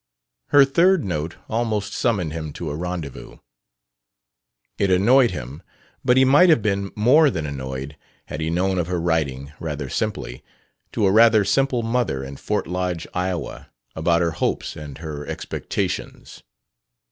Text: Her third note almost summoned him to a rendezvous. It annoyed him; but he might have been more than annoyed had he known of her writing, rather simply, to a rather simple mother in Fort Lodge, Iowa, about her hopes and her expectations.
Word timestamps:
Her 0.47 0.65
third 0.65 1.05
note 1.05 1.35
almost 1.47 1.93
summoned 1.93 2.33
him 2.33 2.53
to 2.53 2.71
a 2.71 2.75
rendezvous. 2.75 3.37
It 4.79 4.89
annoyed 4.89 5.29
him; 5.29 5.61
but 6.03 6.17
he 6.17 6.25
might 6.25 6.49
have 6.49 6.63
been 6.63 6.91
more 6.95 7.29
than 7.29 7.45
annoyed 7.45 7.97
had 8.25 8.41
he 8.41 8.49
known 8.49 8.79
of 8.79 8.87
her 8.87 8.99
writing, 8.99 9.53
rather 9.59 9.89
simply, 9.89 10.43
to 10.93 11.05
a 11.05 11.11
rather 11.11 11.45
simple 11.45 11.83
mother 11.83 12.23
in 12.23 12.37
Fort 12.37 12.65
Lodge, 12.65 13.05
Iowa, 13.13 13.69
about 13.95 14.21
her 14.21 14.31
hopes 14.31 14.75
and 14.75 14.97
her 14.97 15.27
expectations. 15.27 16.41